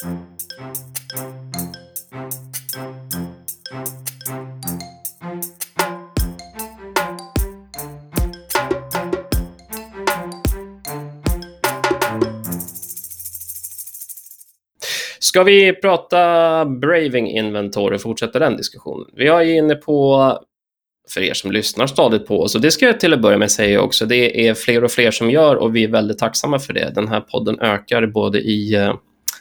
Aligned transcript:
Ska 0.00 0.12
vi 15.42 15.72
prata 15.72 16.64
Braving 16.64 17.28
Inventory 17.28 17.96
och 17.96 18.00
fortsätta 18.00 18.38
den 18.38 18.56
diskussionen? 18.56 19.06
Vi 19.12 19.26
är 19.26 19.40
inne 19.40 19.74
på, 19.74 20.32
för 21.10 21.20
er 21.20 21.34
som 21.34 21.52
lyssnar 21.52 21.86
stadigt 21.86 22.26
på 22.26 22.40
oss, 22.40 22.54
och 22.54 22.60
det 22.60 22.70
ska 22.70 22.86
jag 22.86 23.00
till 23.00 23.12
att 23.12 23.22
börja 23.22 23.38
med 23.38 23.50
säga 23.50 23.80
också, 23.80 24.06
det 24.06 24.48
är 24.48 24.54
fler 24.54 24.84
och 24.84 24.90
fler 24.90 25.10
som 25.10 25.30
gör 25.30 25.56
och 25.56 25.76
vi 25.76 25.84
är 25.84 25.88
väldigt 25.88 26.18
tacksamma 26.18 26.58
för 26.58 26.72
det. 26.72 26.92
Den 26.94 27.08
här 27.08 27.20
podden 27.20 27.60
ökar 27.60 28.06
både 28.06 28.40
i 28.40 28.74
eh, 28.74 28.94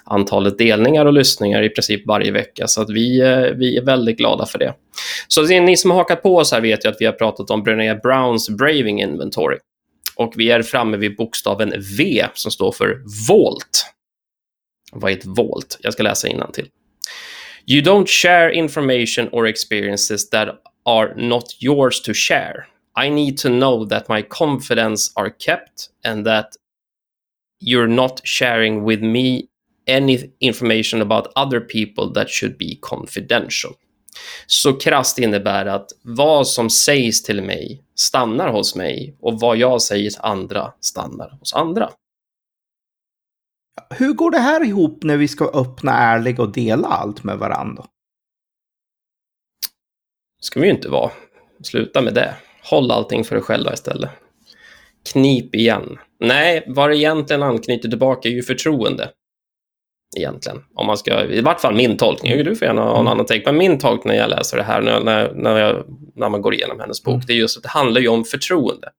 antalet 0.10 0.58
delningar 0.58 1.06
och 1.06 1.14
lyssningar 1.14 1.64
i 1.64 1.70
princip 1.70 2.08
varje 2.08 2.32
vecka, 2.32 2.68
så 2.68 2.82
att 2.82 2.90
vi, 2.90 3.22
eh, 3.22 3.40
vi 3.40 3.78
är 3.78 3.86
väldigt 3.86 4.18
glada 4.18 4.46
för 4.46 4.60
det. 4.60 4.74
Så 5.28 5.42
ni 5.42 5.78
som 5.78 5.92
har 5.92 5.98
hakat 5.98 6.24
på 6.24 6.38
oss 6.38 6.52
här 6.52 6.62
vet 6.62 6.86
ju 6.86 6.90
att 6.90 6.98
vi 7.00 7.06
har 7.06 7.14
pratat 7.14 7.50
om 7.50 7.64
Brené 7.64 7.96
Browns 7.96 8.50
Braving 8.50 9.02
Inventory. 9.02 9.58
Och 10.16 10.34
vi 10.36 10.52
är 10.52 10.62
framme 10.62 10.98
vid 10.98 11.16
bokstaven 11.16 11.74
V 11.98 12.26
som 12.34 12.52
står 12.52 12.72
för 12.72 13.02
Volt. 13.30 13.86
Vad 14.92 15.12
är 15.12 15.16
ett 15.16 15.26
volt? 15.26 15.78
Jag 15.82 15.94
ska 15.94 16.04
läsa 16.04 16.52
till. 16.54 16.68
You 17.68 17.82
don't 17.82 18.08
share 18.08 18.54
information 18.54 19.30
or 19.32 19.48
experiences 19.48 20.30
that 20.30 20.50
are 20.86 21.14
not 21.16 21.44
yours 21.62 22.02
to 22.02 22.14
share. 22.14 22.66
I 23.06 23.10
need 23.10 23.38
to 23.38 23.50
know 23.50 23.86
that 23.86 24.10
my 24.10 24.22
confidence 24.22 25.12
are 25.16 25.30
kept 25.30 25.90
and 26.06 26.26
that 26.26 26.50
you're 27.62 27.88
not 27.88 28.22
sharing 28.24 28.86
with 28.86 29.02
me 29.02 29.44
any 29.98 30.20
information 30.40 31.02
about 31.02 31.28
other 31.36 31.60
people 31.60 32.14
that 32.14 32.30
should 32.30 32.58
be 32.58 32.76
confidential. 32.80 33.74
Så 34.48 34.74
krasst 34.74 35.20
innebär 35.20 35.66
att 35.66 35.88
vad 36.02 36.48
som 36.48 36.70
sägs 36.70 37.24
till 37.24 37.42
mig 37.42 37.84
stannar 37.96 38.52
hos 38.52 38.76
mig 38.76 39.16
och 39.20 39.40
vad 39.40 39.58
jag 39.58 39.82
säger 39.82 40.10
till 40.10 40.20
andra 40.22 40.74
stannar 40.80 41.38
hos 41.40 41.54
andra. 41.54 41.90
Hur 43.90 44.14
går 44.14 44.32
det 44.32 44.40
här 44.40 44.66
ihop 44.66 45.04
när 45.04 45.18
vi 45.18 45.28
ska 45.28 45.46
öppna, 45.46 45.92
ärliga 45.92 46.44
och 46.44 46.52
dela 46.52 46.88
allt 46.88 47.24
med 47.24 47.38
varandra? 47.38 47.86
ska 50.40 50.60
vi 50.60 50.66
ju 50.66 50.74
inte 50.74 50.90
vara. 50.90 51.12
Sluta 51.64 52.02
med 52.02 52.14
det. 52.14 52.36
Håll 52.64 52.92
allting 52.92 53.24
för 53.24 53.36
dig 53.36 53.44
själva 53.44 53.74
istället. 53.74 54.10
Knip 55.12 55.56
igen. 55.56 55.98
Nej, 56.20 56.64
vad 56.68 56.90
det 56.90 56.98
egentligen 56.98 57.44
anknyter 57.44 57.90
tillbaka 57.90 58.30
är 58.30 58.34
ju 58.34 58.44
förtroende. 58.44 59.12
Egentligen. 60.18 60.62
Om 60.76 60.88
man 60.88 60.98
ska, 60.98 61.26
I 61.26 61.42
vart 61.42 61.62
fall 61.62 61.76
min 61.76 61.98
tolkning. 61.98 62.44
Du 62.44 62.56
får 62.56 62.68
gärna 62.68 62.82
ha 62.82 62.90
en 62.90 62.96
mm. 62.96 63.08
annan 63.08 63.26
take. 63.26 63.42
Men 63.46 63.58
min 63.58 63.78
tolkning 63.78 64.14
när 64.14 64.22
jag 64.22 64.30
läser 64.30 64.58
det 64.58 64.64
här, 64.64 64.82
när, 64.82 65.34
när, 65.34 65.58
jag, 65.58 65.84
när 66.16 66.30
man 66.30 66.42
går 66.42 66.54
igenom 66.54 66.80
hennes 66.80 67.04
bok, 67.04 67.14
mm. 67.14 67.26
det 67.28 67.34
är 67.34 67.38
just 67.38 67.58
att 67.58 67.64
det 67.64 67.70
handlar 67.70 68.02
ju 68.02 68.08
om 68.08 68.24
förtroende. 68.24 68.90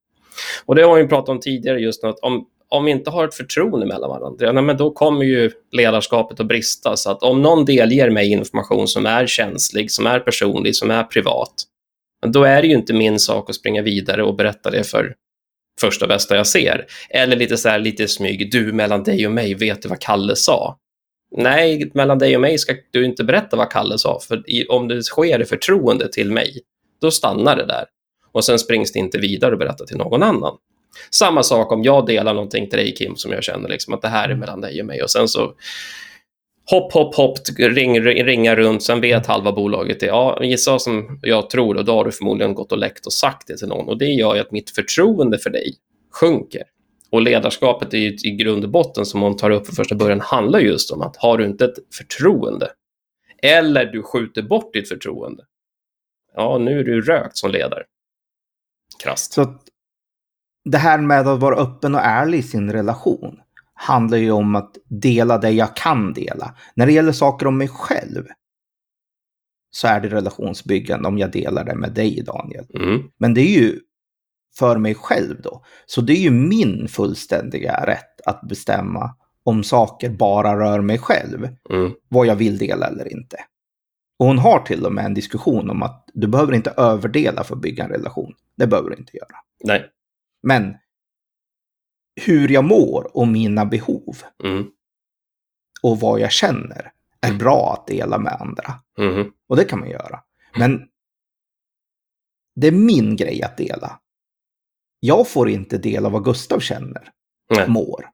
Och 0.66 0.75
det 0.75 0.83
har 0.83 0.97
vi 0.97 1.06
pratat 1.08 1.28
om 1.28 1.41
tidigare, 1.41 1.81
just 1.81 2.05
att 2.05 2.19
om, 2.19 2.47
om 2.69 2.84
vi 2.84 2.91
inte 2.91 3.11
har 3.11 3.25
ett 3.25 3.34
förtroende 3.34 3.86
mellan 3.86 4.11
varandra, 4.11 4.53
nej, 4.53 4.62
men 4.62 4.77
då 4.77 4.91
kommer 4.91 5.25
ju 5.25 5.50
ledarskapet 5.72 6.41
att 6.41 6.47
brista. 6.47 6.97
Så 6.97 7.11
att 7.11 7.22
om 7.22 7.42
någon 7.42 7.64
delger 7.64 8.11
mig 8.11 8.33
information 8.33 8.88
som 8.88 9.06
är 9.06 9.27
känslig, 9.27 9.91
som 9.91 10.06
är 10.06 10.20
personlig, 10.20 10.77
som 10.77 10.91
är 10.91 11.05
privat, 11.05 11.55
då 12.27 12.44
är 12.44 12.62
det 12.62 12.69
ju 12.69 12.75
inte 12.75 12.92
min 12.92 13.19
sak 13.19 13.50
att 13.50 13.56
springa 13.56 13.83
vidare 13.83 14.22
och 14.22 14.36
berätta 14.36 14.70
det 14.70 14.84
för 14.84 15.14
första 15.81 16.06
bästa 16.06 16.36
jag 16.36 16.47
ser. 16.47 16.86
Eller 17.11 17.36
lite 17.36 17.56
så 17.56 17.69
här, 17.69 17.78
lite 17.78 18.08
smyg, 18.08 18.53
du 18.53 18.72
mellan 18.72 19.03
dig 19.03 19.27
och 19.27 19.33
mig, 19.33 19.55
vet 19.55 19.83
du 19.83 19.88
vad 19.88 20.00
Kalle 20.00 20.36
sa? 20.36 20.77
Nej, 21.36 21.90
mellan 21.94 22.18
dig 22.18 22.34
och 22.34 22.40
mig 22.40 22.58
ska 22.58 22.74
du 22.90 23.04
inte 23.04 23.24
berätta 23.24 23.56
vad 23.56 23.70
Kalle 23.70 23.98
sa, 23.98 24.20
för 24.28 24.42
om 24.68 24.88
det 24.88 25.02
sker 25.02 25.42
i 25.42 25.44
förtroende 25.44 26.12
till 26.12 26.32
mig, 26.32 26.60
då 27.00 27.10
stannar 27.10 27.56
det 27.56 27.66
där. 27.66 27.84
Och 28.32 28.44
sen 28.44 28.58
springs 28.58 28.92
det 28.92 28.98
inte 28.98 29.18
vidare 29.18 29.52
och 29.52 29.58
berättar 29.58 29.84
till 29.84 29.96
någon 29.96 30.22
annan. 30.22 30.56
Samma 31.10 31.42
sak 31.42 31.72
om 31.72 31.82
jag 31.82 32.06
delar 32.06 32.34
någonting 32.34 32.69
till 32.69 32.78
dig 32.78 32.94
Kim 32.94 33.16
som 33.16 33.32
jag 33.32 33.44
känner 33.44 33.69
liksom 33.69 33.94
att 33.94 34.02
det 34.02 34.08
här 34.08 34.28
är 34.28 34.34
mellan 34.34 34.60
dig 34.60 34.80
och 34.80 34.86
mig 34.86 35.02
och 35.02 35.10
sen 35.10 35.28
så 35.28 35.54
hopp, 36.70 36.92
hopp, 36.92 37.14
hopp, 37.14 37.38
ring, 37.58 38.00
ringa 38.00 38.56
runt, 38.56 38.82
sen 38.82 39.00
vet 39.00 39.26
halva 39.26 39.52
bolaget 39.52 40.00
det. 40.00 40.06
Ja, 40.06 40.44
gissa 40.44 40.78
som 40.78 41.20
jag 41.22 41.50
tror 41.50 41.76
och 41.76 41.84
då 41.84 41.92
har 41.92 42.04
du 42.04 42.12
förmodligen 42.12 42.54
gått 42.54 42.72
och 42.72 42.78
läckt 42.78 43.06
och 43.06 43.12
sagt 43.12 43.46
det 43.46 43.56
till 43.56 43.69
någon 43.69 43.88
och 43.88 43.98
det 43.98 44.04
gör 44.04 44.34
ju 44.34 44.40
att 44.40 44.50
mitt 44.50 44.70
förtroende 44.70 45.38
för 45.38 45.50
dig 45.50 45.74
sjunker. 46.12 46.62
Och 47.12 47.22
ledarskapet 47.22 47.94
är 47.94 48.26
i 48.26 48.31
grund 48.31 48.65
och 48.65 48.71
botten 48.71 49.06
som 49.06 49.21
hon 49.21 49.37
tar 49.37 49.50
upp 49.50 49.66
för 49.66 49.75
första 49.75 49.94
början 49.94 50.21
handlar 50.21 50.59
just 50.59 50.91
om 50.91 51.03
att 51.03 51.16
har 51.16 51.38
du 51.38 51.44
inte 51.44 51.65
ett 51.65 51.94
förtroende 51.94 52.71
eller 53.43 53.84
du 53.87 54.03
skjuter 54.03 54.43
bort 54.43 54.72
ditt 54.72 54.88
förtroende, 54.88 55.44
ja, 56.34 56.59
nu 56.59 56.81
är 56.81 56.84
du 56.84 57.00
rökt 57.00 57.37
som 57.37 57.50
ledare. 57.50 57.82
Krasst. 59.03 59.32
Så 59.32 59.59
det 60.65 60.78
här 60.78 60.99
med 60.99 61.28
att 61.28 61.41
vara 61.41 61.56
öppen 61.56 61.94
och 61.94 62.00
ärlig 62.00 62.38
i 62.38 62.43
sin 62.43 62.72
relation 62.72 63.41
handlar 63.75 64.19
ju 64.19 64.31
om 64.31 64.56
att 64.56 64.76
dela 64.88 65.38
det 65.38 65.50
jag 65.50 65.76
kan 65.76 66.12
dela. 66.12 66.54
När 66.75 66.87
det 66.87 66.93
gäller 66.93 67.12
saker 67.12 67.47
om 67.47 67.59
mig 67.59 67.69
själv 67.69 68.26
så 69.70 69.88
är 69.88 70.00
det 70.00 70.09
relationsbyggande 70.09 71.09
om 71.09 71.19
jag 71.19 71.32
delar 71.32 71.65
det 71.65 71.75
med 71.75 71.93
dig, 71.93 72.22
Daniel. 72.22 72.66
Mm. 72.75 73.03
Men 73.19 73.34
det 73.34 73.41
är 73.41 73.60
ju 73.60 73.81
för 74.59 74.78
mig 74.78 74.94
själv 74.94 75.43
då. 75.43 75.65
Så 75.87 76.00
det 76.00 76.12
är 76.12 76.21
ju 76.21 76.31
min 76.31 76.88
fullständiga 76.88 77.87
rätt 77.87 78.21
att 78.27 78.41
bestämma 78.49 79.16
om 79.43 79.65
saker 79.65 80.11
bara 80.11 80.61
rör 80.61 80.81
mig 80.81 80.99
själv. 80.99 81.49
Mm. 81.71 81.93
Vad 82.09 82.27
jag 82.27 82.37
vill 82.37 82.59
dela 82.59 82.87
eller 82.87 83.12
inte. 83.12 83.37
Och 84.19 84.27
hon 84.27 84.38
har 84.38 84.61
till 84.61 84.87
och 84.87 84.93
med 84.93 85.05
en 85.05 85.15
diskussion 85.15 85.71
om 85.71 85.83
att 85.83 86.09
du 86.15 86.27
behöver 86.27 86.53
inte 86.53 86.75
överdela 86.77 87.44
för 87.44 87.55
att 87.55 87.62
bygga 87.62 87.84
en 87.84 87.91
relation. 87.91 88.34
Det 88.56 88.66
behöver 88.66 88.91
du 88.91 88.97
inte 88.97 89.16
göra. 89.16 89.37
Nej. 89.65 89.91
Men 90.43 90.75
hur 92.27 92.49
jag 92.49 92.65
mår 92.65 93.17
och 93.17 93.28
mina 93.28 93.67
behov 93.67 94.17
mm. 94.44 94.67
och 95.82 96.00
vad 96.00 96.21
jag 96.21 96.32
känner 96.32 96.93
är 97.21 97.32
bra 97.32 97.72
att 97.72 97.87
dela 97.87 98.19
med 98.19 98.32
andra. 98.32 98.75
Mm. 98.99 99.31
Och 99.49 99.56
det 99.56 99.65
kan 99.65 99.81
man 99.81 99.91
göra. 99.91 100.21
Men 100.59 100.88
det 102.55 102.67
är 102.67 102.72
min 102.72 103.17
grej 103.17 103.43
att 103.43 103.56
dela. 103.56 104.00
Jag 105.00 105.28
får 105.28 105.49
inte 105.49 105.78
dela 105.78 106.09
vad 106.09 106.25
Gustav 106.25 106.61
känner, 106.61 107.03
Nej. 107.55 107.69
mår 107.69 108.06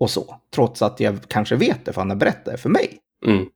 och 0.00 0.10
så. 0.10 0.40
Trots 0.54 0.82
att 0.82 1.00
jag 1.00 1.28
kanske 1.28 1.56
vet 1.56 1.84
det, 1.84 1.92
för 1.92 2.00
han 2.00 2.10
har 2.10 2.16
berättat 2.16 2.44
det 2.44 2.56
för 2.56 2.68
mig. 2.68 2.98
Mm. 3.26 3.46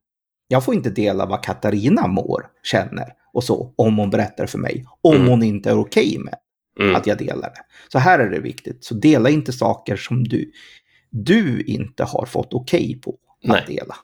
Jag 0.48 0.64
får 0.64 0.74
inte 0.74 0.90
dela 0.90 1.26
vad 1.26 1.44
Katarina 1.44 2.06
mår, 2.06 2.46
känner 2.62 3.12
och 3.32 3.44
så, 3.44 3.74
om 3.76 3.98
hon 3.98 4.10
berättar 4.10 4.46
för 4.46 4.58
mig. 4.58 4.86
Om 5.00 5.16
mm. 5.16 5.28
hon 5.28 5.42
inte 5.42 5.70
är 5.70 5.78
okej 5.78 6.06
okay 6.06 6.18
med 6.18 6.34
mm. 6.80 6.96
att 6.96 7.06
jag 7.06 7.18
delar 7.18 7.50
det. 7.50 7.62
Så 7.92 7.98
här 7.98 8.18
är 8.18 8.30
det 8.30 8.40
viktigt. 8.40 8.84
Så 8.84 8.94
dela 8.94 9.30
inte 9.30 9.52
saker 9.52 9.96
som 9.96 10.24
du, 10.24 10.52
du 11.10 11.62
inte 11.62 12.04
har 12.04 12.26
fått 12.26 12.54
okej 12.54 12.80
okay 12.80 13.00
på 13.00 13.10
att 13.44 13.66
Nej. 13.66 13.76
dela. 13.76 13.94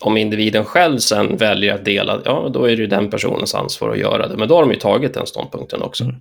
Om 0.00 0.16
individen 0.16 0.64
själv 0.64 0.98
sen 0.98 1.36
väljer 1.36 1.74
att 1.74 1.84
dela, 1.84 2.22
ja 2.24 2.50
då 2.54 2.64
är 2.64 2.76
det 2.76 2.82
ju 2.82 2.86
den 2.86 3.10
personens 3.10 3.54
ansvar 3.54 3.90
att 3.90 3.98
göra 3.98 4.28
det. 4.28 4.36
Men 4.36 4.48
då 4.48 4.54
har 4.54 4.62
de 4.62 4.70
ju 4.70 4.78
tagit 4.78 5.14
den 5.14 5.26
ståndpunkten 5.26 5.82
också. 5.82 6.04
Mm. 6.04 6.16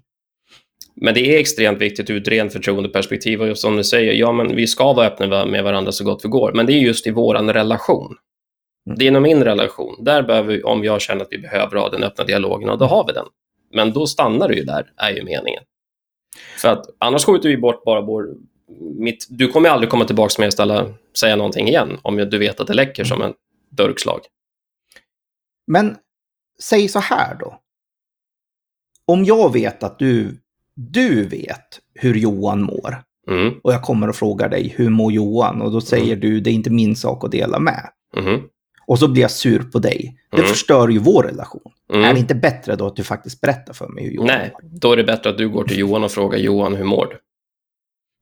Men 1.01 1.13
det 1.13 1.35
är 1.35 1.39
extremt 1.39 1.81
viktigt 1.81 2.09
ur 2.09 2.21
ett 2.21 2.27
rent 2.27 2.53
förtroendeperspektiv 2.53 3.41
och 3.41 3.57
som 3.57 3.77
du 3.77 3.83
säger, 3.83 4.13
ja 4.13 4.31
men 4.31 4.55
vi 4.55 4.67
ska 4.67 4.93
vara 4.93 5.07
öppna 5.07 5.45
med 5.45 5.63
varandra 5.63 5.91
så 5.91 6.03
gott 6.03 6.25
vi 6.25 6.29
går. 6.29 6.53
Men 6.53 6.65
det 6.65 6.73
är 6.73 6.79
just 6.79 7.07
i 7.07 7.11
våran 7.11 7.53
relation. 7.53 8.17
Mm. 8.87 8.97
Det 8.97 9.05
är 9.05 9.07
inom 9.07 9.23
min 9.23 9.43
relation. 9.43 10.03
Där 10.03 10.23
behöver 10.23 10.53
vi, 10.53 10.63
om 10.63 10.83
jag 10.83 11.01
känner 11.01 11.21
att 11.21 11.27
vi 11.31 11.37
behöver 11.37 11.77
ha 11.77 11.89
den 11.89 12.03
öppna 12.03 12.23
dialogen, 12.23 12.69
och 12.69 12.77
då 12.77 12.85
har 12.85 13.07
vi 13.07 13.13
den. 13.13 13.25
Men 13.73 13.93
då 13.93 14.07
stannar 14.07 14.47
du 14.47 14.55
ju 14.55 14.63
där, 14.63 14.91
är 14.97 15.11
ju 15.11 15.23
meningen. 15.23 15.63
För 16.57 16.69
att 16.69 16.85
annars 16.99 17.25
skjuter 17.25 17.49
vi 17.49 17.57
bort 17.57 17.83
bara 17.83 18.01
vår... 18.01 18.35
Mitt, 18.99 19.27
du 19.29 19.47
kommer 19.47 19.69
aldrig 19.69 19.89
komma 19.89 20.05
tillbaka 20.05 20.33
med 20.37 20.47
att 20.47 20.53
ställa, 20.53 20.93
säga 21.19 21.35
någonting 21.35 21.67
igen 21.67 21.97
om 22.01 22.17
du 22.17 22.37
vet 22.37 22.59
att 22.59 22.67
det 22.67 22.73
läcker 22.73 23.03
som 23.03 23.21
en 23.21 23.33
dörkslag. 23.69 24.19
Men 25.67 25.97
säg 26.61 26.87
så 26.87 26.99
här 26.99 27.35
då. 27.35 27.59
Om 29.05 29.25
jag 29.25 29.53
vet 29.53 29.83
att 29.83 29.99
du, 29.99 30.37
du 30.77 31.23
vet 31.23 31.79
hur 31.93 32.15
Johan 32.15 32.61
mår 32.61 33.01
mm. 33.29 33.53
och 33.63 33.73
jag 33.73 33.81
kommer 33.81 34.09
och 34.09 34.15
frågar 34.15 34.49
dig 34.49 34.73
hur 34.77 34.89
mår 34.89 35.11
Johan 35.11 35.61
och 35.61 35.71
då 35.71 35.81
säger 35.81 36.07
mm. 36.07 36.19
du 36.19 36.39
det 36.39 36.49
är 36.49 36.53
inte 36.53 36.69
min 36.69 36.95
sak 36.95 37.23
att 37.23 37.31
dela 37.31 37.59
med. 37.59 37.89
Mm 38.17 38.41
och 38.87 38.99
så 38.99 39.07
blir 39.07 39.21
jag 39.21 39.31
sur 39.31 39.59
på 39.59 39.79
dig. 39.79 40.17
Det 40.31 40.37
mm. 40.37 40.49
förstör 40.49 40.87
ju 40.87 40.99
vår 40.99 41.23
relation. 41.23 41.71
Mm. 41.93 42.05
Är 42.05 42.13
det 42.13 42.19
inte 42.19 42.35
bättre 42.35 42.75
då 42.75 42.87
att 42.87 42.95
du 42.95 43.03
faktiskt 43.03 43.41
berättar 43.41 43.73
för 43.73 43.87
mig 43.87 44.03
hur 44.03 44.11
Johan 44.11 44.27
Nej, 44.27 44.51
mår? 44.53 44.79
då 44.79 44.91
är 44.91 44.97
det 44.97 45.03
bättre 45.03 45.29
att 45.29 45.37
du 45.37 45.49
går 45.49 45.63
till 45.63 45.79
Johan 45.79 46.03
och 46.03 46.11
frågar 46.11 46.37
Johan 46.37 46.75
hur 46.75 46.83
mår 46.83 47.05
du? 47.05 47.19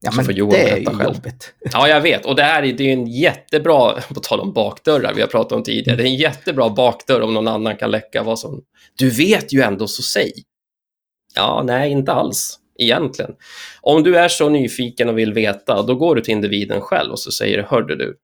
Ja, 0.04 0.12
men 0.16 0.26
det 0.26 0.32
är 0.32 0.76
ju 0.78 0.84
själv. 0.84 1.02
jobbigt. 1.02 1.54
Ja, 1.72 1.88
jag 1.88 2.00
vet. 2.00 2.26
Och 2.26 2.36
det 2.36 2.42
här 2.42 2.62
är, 2.62 2.72
det 2.72 2.84
är 2.84 2.92
en 2.92 3.06
jättebra, 3.06 3.92
på 4.14 4.20
tal 4.20 4.40
om 4.40 4.52
bakdörrar, 4.52 5.14
vi 5.14 5.20
har 5.20 5.28
pratat 5.28 5.52
om 5.52 5.62
tidigare, 5.62 5.96
det 5.96 6.02
är 6.02 6.06
en 6.06 6.16
jättebra 6.16 6.70
bakdörr 6.70 7.20
om 7.20 7.34
någon 7.34 7.48
annan 7.48 7.76
kan 7.76 7.90
läcka 7.90 8.22
vad 8.22 8.38
som... 8.38 8.62
Du 8.98 9.10
vet 9.10 9.52
ju 9.52 9.60
ändå, 9.60 9.86
så 9.86 10.02
säg. 10.02 10.32
Ja, 11.36 11.62
nej, 11.66 11.90
inte 11.90 12.12
alls 12.12 12.58
egentligen. 12.78 13.34
Om 13.80 14.02
du 14.02 14.16
är 14.16 14.28
så 14.28 14.48
nyfiken 14.48 15.08
och 15.08 15.18
vill 15.18 15.32
veta, 15.32 15.82
då 15.82 15.94
går 15.94 16.14
du 16.14 16.20
till 16.20 16.32
individen 16.32 16.80
själv 16.80 17.12
och 17.12 17.18
så 17.18 17.30
säger 17.30 17.56
du, 17.56 17.62
hörde 17.62 17.96
du, 17.96 18.16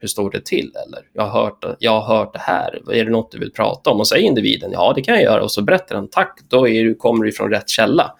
hur 0.00 0.08
står 0.08 0.30
det 0.30 0.44
till? 0.44 0.72
Eller 0.86 1.02
jag 1.12 1.22
har, 1.22 1.44
hört, 1.44 1.64
jag 1.78 2.00
har 2.00 2.18
hört 2.18 2.32
det 2.32 2.38
här, 2.38 2.92
är 2.92 3.04
det 3.04 3.10
något 3.10 3.32
du 3.32 3.38
vill 3.38 3.52
prata 3.52 3.90
om? 3.90 4.00
Och 4.00 4.08
säger 4.08 4.26
individen, 4.26 4.70
ja 4.72 4.92
det 4.96 5.02
kan 5.02 5.14
jag 5.14 5.22
göra. 5.22 5.42
Och 5.42 5.52
så 5.52 5.62
berättar 5.62 5.94
han, 5.94 6.10
tack, 6.10 6.40
då 6.48 6.68
är 6.68 6.84
du, 6.84 6.94
kommer 6.94 7.24
du 7.24 7.32
från 7.32 7.50
rätt 7.50 7.68
källa. 7.68 8.14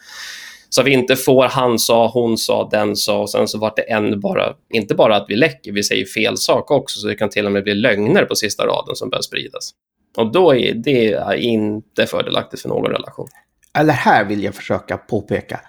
Så 0.71 0.83
vi 0.83 0.93
inte 0.93 1.17
får 1.17 1.45
han 1.45 1.79
sa, 1.79 2.09
hon 2.09 2.39
sa, 2.39 2.69
den 2.71 2.97
sa 2.97 3.21
och 3.21 3.31
sen 3.31 3.49
så 3.49 3.59
vart 3.59 3.77
det 3.77 3.83
en 3.83 4.21
bara, 4.21 4.55
inte 4.75 4.95
bara 4.95 5.17
att 5.17 5.27
vi 5.29 5.37
läcker, 5.37 5.73
vi 5.73 5.83
säger 5.83 6.05
fel 6.05 6.37
sak 6.37 6.71
också, 6.71 7.00
så 7.00 7.06
det 7.06 7.15
kan 7.15 7.31
till 7.31 7.47
och 7.47 7.53
med 7.53 7.65
bli 7.65 7.75
lögner 7.75 8.25
på 8.25 8.35
sista 8.35 8.67
raden 8.67 8.97
som 8.97 9.11
börjar 9.11 9.23
spridas. 9.23 9.71
Och 10.17 10.33
då 10.33 10.55
är 10.55 10.75
det 10.75 11.39
inte 11.39 12.06
fördelaktigt 12.06 12.62
för 12.62 12.69
någon 12.69 12.91
relation. 12.91 13.29
Eller 13.78 13.92
här 13.92 14.25
vill 14.25 14.44
jag 14.44 14.54
försöka 14.54 14.96
påpeka, 14.96 15.60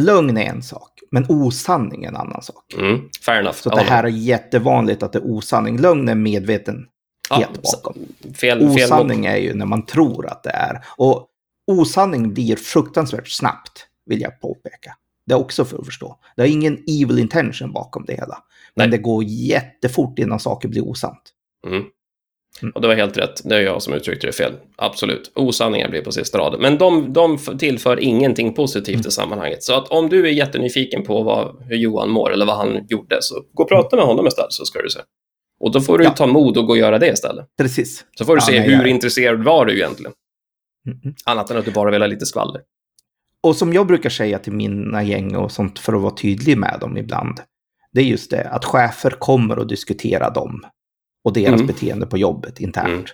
lögn 0.00 0.36
är 0.36 0.44
en 0.44 0.62
sak, 0.62 1.00
men 1.10 1.26
osanning 1.28 2.04
är 2.04 2.08
en 2.08 2.16
annan 2.16 2.42
sak. 2.42 2.74
Mm, 2.78 3.00
fair 3.24 3.40
enough. 3.40 3.56
Så 3.56 3.70
det 3.70 3.82
här 3.82 4.04
är 4.04 4.08
jättevanligt 4.08 5.02
att 5.02 5.12
det 5.12 5.18
är 5.18 5.26
osanning. 5.26 5.78
Lögn 5.78 6.08
är 6.08 6.14
medveten 6.14 6.86
ja, 7.30 7.46
bakom. 7.62 7.94
Fel, 8.34 8.62
osanning 8.62 9.22
fel 9.22 9.32
är 9.32 9.36
ju 9.36 9.54
när 9.54 9.66
man 9.66 9.86
tror 9.86 10.26
att 10.26 10.42
det 10.42 10.50
är. 10.50 10.84
Och 10.96 11.26
osanning 11.66 12.34
blir 12.34 12.56
fruktansvärt 12.56 13.28
snabbt 13.28 13.86
vill 14.06 14.20
jag 14.20 14.40
påpeka. 14.40 14.96
Det 15.26 15.32
är 15.32 15.38
också 15.38 15.64
för 15.64 15.78
att 15.78 15.86
förstå. 15.86 16.18
Det 16.36 16.42
är 16.42 16.46
ingen 16.46 16.74
evil 16.74 17.18
intention 17.18 17.72
bakom 17.72 18.04
det 18.06 18.12
hela. 18.12 18.38
Men 18.74 18.90
Nej. 18.90 18.98
det 18.98 19.02
går 19.02 19.24
jättefort 19.24 20.18
innan 20.18 20.40
saker 20.40 20.68
blir 20.68 20.88
osant. 20.88 21.32
Mm. 21.66 21.84
Mm. 22.62 22.72
Och 22.72 22.80
det 22.80 22.88
var 22.88 22.94
helt 22.94 23.18
rätt. 23.18 23.40
Det 23.44 23.56
är 23.56 23.60
jag 23.60 23.82
som 23.82 23.94
uttryckte 23.94 24.26
det 24.26 24.32
fel. 24.32 24.52
Absolut. 24.76 25.32
Osanningar 25.34 25.88
blir 25.88 26.02
på 26.02 26.12
sista 26.12 26.38
raden. 26.38 26.60
Men 26.60 26.78
de, 26.78 27.12
de 27.12 27.38
tillför 27.38 28.00
ingenting 28.00 28.54
positivt 28.54 28.94
mm. 28.94 29.08
i 29.08 29.10
sammanhanget. 29.10 29.62
Så 29.62 29.74
att 29.74 29.88
om 29.88 30.08
du 30.08 30.26
är 30.26 30.30
jättenyfiken 30.30 31.02
på 31.02 31.22
vad, 31.22 31.56
hur 31.68 31.76
Johan 31.76 32.10
mår 32.10 32.32
eller 32.32 32.46
vad 32.46 32.56
han 32.56 32.86
gjorde, 32.88 33.18
så 33.20 33.34
gå 33.52 33.62
och 33.62 33.68
prata 33.68 33.96
med 33.96 34.04
honom 34.04 34.26
istället 34.26 34.52
så 34.52 34.64
ska 34.64 34.82
du 34.82 34.90
se. 34.90 35.00
Och 35.60 35.72
då 35.72 35.80
får 35.80 35.98
du 35.98 36.04
ja. 36.04 36.10
ta 36.10 36.26
mod 36.26 36.58
och 36.58 36.66
gå 36.66 36.72
och 36.72 36.78
göra 36.78 36.98
det 36.98 37.08
istället. 37.08 37.46
Precis. 37.58 38.04
Så 38.18 38.24
får 38.24 38.36
du 38.36 38.40
ja, 38.40 38.46
se 38.46 38.60
hur 38.60 38.72
jag... 38.72 38.88
intresserad 38.88 39.44
var 39.44 39.66
du 39.66 39.76
egentligen. 39.76 40.12
Mm. 40.86 41.14
Annat 41.24 41.50
än 41.50 41.56
att 41.56 41.64
du 41.64 41.70
bara 41.70 41.90
vill 41.90 42.02
ha 42.02 42.06
lite 42.06 42.26
skvaller. 42.26 42.60
Och 43.42 43.56
som 43.56 43.72
jag 43.72 43.86
brukar 43.86 44.10
säga 44.10 44.38
till 44.38 44.52
mina 44.52 45.02
gäng 45.02 45.36
och 45.36 45.52
sånt 45.52 45.78
för 45.78 45.92
att 45.92 46.02
vara 46.02 46.14
tydlig 46.14 46.58
med 46.58 46.78
dem 46.80 46.96
ibland. 46.96 47.40
Det 47.92 48.00
är 48.00 48.04
just 48.04 48.30
det 48.30 48.44
att 48.44 48.64
chefer 48.64 49.10
kommer 49.10 49.56
att 49.56 49.68
diskutera 49.68 50.30
dem 50.30 50.62
och 51.26 51.32
deras 51.32 51.54
mm. 51.54 51.66
beteende 51.66 52.06
på 52.06 52.18
jobbet 52.18 52.60
internt. 52.60 52.88
Mm. 52.88 53.04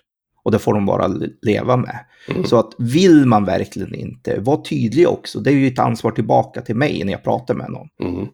Och 0.43 0.51
det 0.51 0.59
får 0.59 0.75
de 0.75 0.87
bara 0.87 1.07
leva 1.43 1.77
med. 1.77 2.07
Mm. 2.29 2.45
Så 2.45 2.59
att 2.59 2.75
vill 2.79 3.27
man 3.27 3.45
verkligen 3.45 3.95
inte, 3.95 4.41
var 4.41 4.63
tydlig 4.63 5.09
också. 5.09 5.41
Det 5.41 5.51
är 5.51 5.55
ju 5.55 5.67
ett 5.67 5.79
ansvar 5.79 6.11
tillbaka 6.11 6.63
till 6.63 6.77
mig 6.77 7.05
när 7.05 7.13
jag 7.13 7.25
pratar 7.25 7.55
med 7.55 7.71
någon. 7.71 7.89
Mm. 8.03 8.29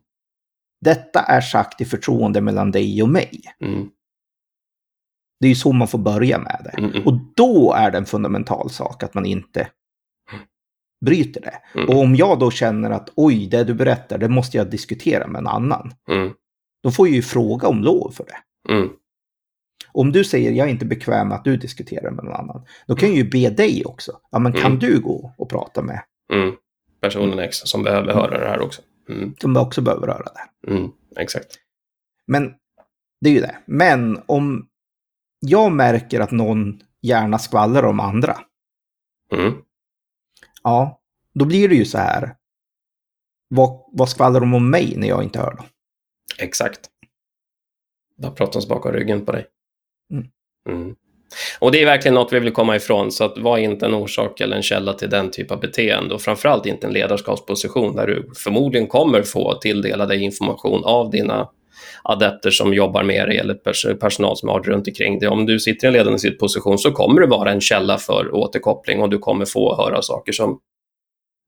Detta 0.81 1.21
är 1.21 1.41
sagt 1.41 1.81
i 1.81 1.85
förtroende 1.85 2.41
mellan 2.41 2.71
dig 2.71 3.03
och 3.03 3.09
mig. 3.09 3.41
Mm. 3.65 3.89
Det 5.41 5.47
är 5.47 5.49
ju 5.49 5.55
så 5.55 5.73
man 5.73 5.89
får 5.89 5.99
börja 5.99 6.39
med 6.39 6.61
det. 6.65 7.03
Och 7.05 7.19
då 7.37 7.73
är 7.73 7.91
det 7.91 7.99
en 7.99 8.07
fundamental 8.07 8.71
sak 8.71 9.03
att 9.03 9.15
man 9.15 9.27
inte 9.27 9.69
bryter 11.05 11.41
det. 11.41 11.79
Mm. 11.81 11.89
Och 11.89 12.03
om 12.03 12.15
jag 12.15 12.39
då 12.39 12.51
känner 12.51 12.91
att 12.91 13.13
oj, 13.15 13.47
det 13.47 13.65
du 13.65 13.75
berättar, 13.75 14.19
det 14.19 14.29
måste 14.29 14.57
jag 14.57 14.71
diskutera 14.71 15.27
med 15.27 15.39
en 15.39 15.47
annan. 15.47 15.93
Då 16.83 16.91
får 16.91 17.09
jag 17.09 17.17
ju 17.17 17.23
fråga 17.23 17.69
om 17.69 17.83
lov 17.83 18.11
för 18.11 18.25
det. 18.25 18.73
Om 19.93 20.13
du 20.13 20.25
säger 20.25 20.53
jag 20.53 20.67
är 20.67 20.71
inte 20.71 20.87
bekväm 20.87 21.29
med 21.29 21.37
att 21.37 21.45
du 21.45 21.57
diskuterar 21.57 22.11
med 22.11 22.25
någon 22.25 22.35
annan, 22.35 22.65
då 22.87 22.97
kan 22.97 23.09
jag 23.09 23.19
ju 23.19 23.31
be 23.31 23.51
dig 23.51 23.85
också. 23.85 24.21
Ja, 24.31 24.39
men 24.39 24.53
kan 24.53 24.67
mm. 24.67 24.79
du 24.79 25.01
gå 25.01 25.35
och 25.39 25.51
prata 25.51 25.83
med 25.83 26.03
mm. 26.33 26.55
personen 27.01 27.39
X 27.39 27.57
som 27.57 27.83
behöver 27.83 28.15
höra 28.15 28.39
det 28.39 28.49
här 28.49 28.61
också? 28.61 28.83
Mm. 29.09 29.35
Som 29.41 29.57
också 29.57 29.81
behöver 29.81 30.07
höra 30.07 30.25
det. 30.25 30.71
Mm. 30.71 30.91
Exakt. 31.17 31.59
Men 32.27 32.55
det 33.21 33.29
är 33.29 33.35
ju 33.35 33.41
det. 33.41 33.57
Men 33.67 34.23
om 34.27 34.69
jag 35.41 35.73
märker 35.73 36.21
att 36.21 36.31
någon 36.31 36.81
gärna 37.03 37.39
skvallrar 37.39 37.83
om 37.83 38.01
andra. 38.01 38.39
Mm. 39.33 39.55
Ja, 40.63 41.01
då 41.35 41.45
blir 41.45 41.69
det 41.69 41.75
ju 41.75 41.85
så 41.85 41.99
här. 41.99 42.37
Vad, 43.49 43.85
vad 43.93 44.09
skvallrar 44.09 44.41
de 44.41 44.55
om 44.55 44.71
mig 44.71 44.95
när 44.97 45.09
jag 45.09 45.23
inte 45.23 45.39
hör 45.39 45.55
dem? 45.55 45.67
Exakt. 46.39 46.81
Då 48.17 48.31
pratas 48.31 48.69
bakom 48.69 48.93
ryggen 48.93 49.25
på 49.25 49.33
dig. 49.33 49.47
Mm. 50.69 50.95
Och 51.59 51.73
det 51.73 51.83
är 51.83 51.87
verkligen 51.87 52.15
något 52.15 52.33
vi 52.33 52.39
vill 52.39 52.53
komma 52.53 52.77
ifrån, 52.77 53.13
så 53.13 53.25
att 53.25 53.39
var 53.39 53.59
inte 53.59 53.87
en 53.87 53.95
orsak 53.95 54.41
eller 54.41 54.57
en 54.57 54.63
källa 54.63 54.93
till 54.93 55.11
den 55.11 55.31
typ 55.31 55.51
av 55.51 55.61
beteende 55.61 56.15
och 56.15 56.23
framförallt 56.23 56.67
inte 56.67 56.87
en 56.87 56.93
ledarskapsposition 56.93 57.97
där 57.97 58.07
du 58.07 58.31
förmodligen 58.45 58.87
kommer 58.87 59.23
få 59.23 59.55
tilldela 59.55 60.07
dig 60.07 60.23
information 60.23 60.85
av 60.85 61.11
dina 61.11 61.49
adepter 62.03 62.51
som 62.51 62.75
jobbar 62.75 63.03
med 63.03 63.29
dig 63.29 63.39
eller 63.39 63.95
personal 63.95 64.37
som 64.37 64.49
har 64.49 64.63
runt 64.63 64.89
omkring 64.89 65.19
dig. 65.19 65.29
Om 65.29 65.47
du 65.47 65.61
sitter 65.61 65.87
i 65.87 65.89
en 65.89 65.93
ledande 65.93 66.31
position 66.31 66.79
så 66.79 66.93
kommer 66.93 67.21
det 67.21 67.27
vara 67.27 67.53
en 67.53 67.61
källa 67.61 67.99
för 67.99 68.35
återkoppling 68.35 69.01
och 69.01 69.11
du 69.11 69.19
kommer 69.19 69.45
få 69.45 69.77
höra 69.77 70.03
saker 70.03 70.33
som 70.33 70.61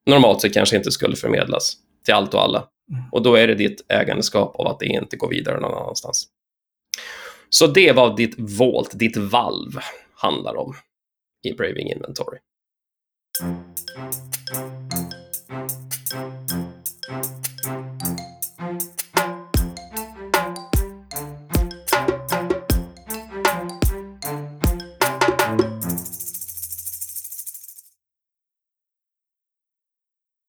normalt 0.06 0.40
sett 0.40 0.55
kanske 0.55 0.76
inte 0.76 0.90
skulle 0.90 1.17
förmedlas 1.17 1.72
till 2.05 2.14
allt 2.14 2.34
och 2.34 2.43
alla. 2.43 2.58
Mm. 2.93 3.02
Och 3.12 3.22
då 3.22 3.34
är 3.34 3.46
det 3.49 3.55
ditt 3.55 3.84
ägandeskap 3.88 4.56
av 4.56 4.67
att 4.67 4.78
det 4.78 4.87
inte 4.87 5.17
går 5.17 5.28
vidare 5.28 5.61
någon 5.61 5.82
annanstans. 5.82 6.26
Så 7.50 7.67
det 7.67 7.93
var 7.93 8.17
ditt 8.17 8.35
volt, 8.38 8.99
ditt 8.99 9.17
valv 9.17 9.79
handlar 10.14 10.56
om 10.56 10.75
i 11.43 11.52
Braving 11.52 11.93
Inventory. 11.93 12.38